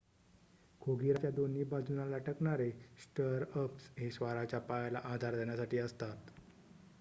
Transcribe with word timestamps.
खोगिराच्या 0.81 1.29
दोन्ही 1.31 1.63
बाजूंना 1.65 2.05
लटकणारे 2.07 2.69
स्टरअप्स 3.01 3.89
हे 3.99 4.09
स्वाराच्या 4.11 4.59
पायाला 4.63 5.01
आधार 5.05 5.35
देण्यासाठी 5.35 5.77
असतात 5.79 6.31